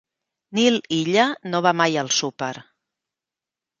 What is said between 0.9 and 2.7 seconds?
Illa no va mai al súper.